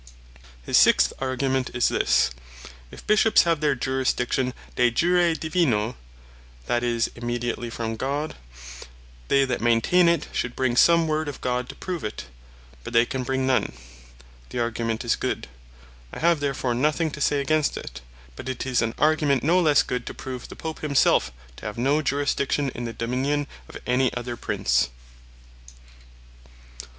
His 0.63 0.79
sixth 0.79 1.13
argument 1.19 1.69
is 1.75 1.87
this, 1.87 2.31
If 2.89 3.05
Bishops 3.05 3.43
have 3.43 3.61
their 3.61 3.75
Jurisdiction 3.75 4.55
De 4.75 4.89
Jure 4.89 5.35
Divino 5.35 5.95
(that 6.65 6.81
is, 6.83 7.11
immediately 7.13 7.69
from 7.69 7.97
God,) 7.97 8.35
they 9.27 9.45
that 9.45 9.61
maintaine 9.61 10.09
it, 10.09 10.27
should 10.31 10.55
bring 10.55 10.75
some 10.75 11.07
Word 11.07 11.27
of 11.27 11.39
God 11.39 11.69
to 11.69 11.75
prove 11.75 12.03
it: 12.03 12.25
But 12.83 12.93
they 12.93 13.05
can 13.05 13.21
bring 13.21 13.45
none. 13.45 13.73
The 14.49 14.57
argument 14.59 15.05
is 15.05 15.15
good; 15.15 15.45
I 16.11 16.17
have 16.17 16.39
therefore 16.39 16.73
nothing 16.73 17.11
to 17.11 17.21
say 17.21 17.39
against 17.39 17.77
it. 17.77 18.01
But 18.35 18.49
it 18.49 18.65
is 18.65 18.81
an 18.81 18.95
argument 18.97 19.43
no 19.43 19.59
lesse 19.61 19.83
good, 19.83 20.07
to 20.07 20.15
prove 20.15 20.47
the 20.47 20.55
Pope 20.55 20.79
himself 20.79 21.31
to 21.57 21.67
have 21.67 21.77
no 21.77 22.01
Jurisdiction 22.01 22.71
in 22.73 22.85
the 22.85 22.91
Dominion 22.93 23.45
of 23.69 23.77
any 23.85 24.11
other 24.15 24.35
Prince. 24.35 24.89